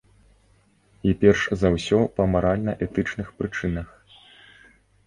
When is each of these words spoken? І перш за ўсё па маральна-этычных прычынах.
І 1.09 1.13
перш 1.25 1.41
за 1.65 1.71
ўсё 1.75 1.99
па 2.17 2.27
маральна-этычных 2.33 3.27
прычынах. 3.43 3.87